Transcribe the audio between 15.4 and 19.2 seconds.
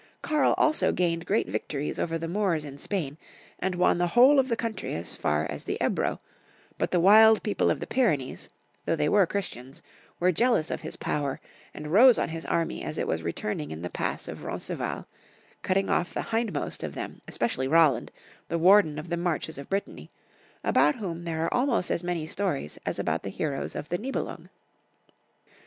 cutting off the hindmost of them especially Roland, the warden of the